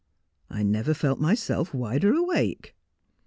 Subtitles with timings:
[0.49, 2.75] 'I never felt myself wider awake.'